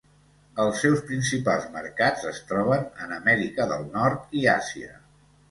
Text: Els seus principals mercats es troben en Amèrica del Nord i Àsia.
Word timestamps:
Els 0.61 0.77
seus 0.83 1.03
principals 1.09 1.67
mercats 1.75 2.25
es 2.31 2.41
troben 2.53 2.89
en 3.07 3.15
Amèrica 3.19 3.69
del 3.75 3.87
Nord 3.99 4.35
i 4.43 4.45
Àsia. 4.57 4.99